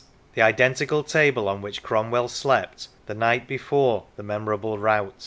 [0.01, 5.13] 's), the identical table on which Cromwell slept on the night before the memorable rout.